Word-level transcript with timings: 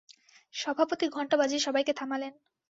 সভাপতি 0.53 1.05
ঘণ্টা 1.09 1.35
বাজিয়ে 1.37 1.65
সবাইকে 1.67 1.93
থামালেন। 1.93 2.33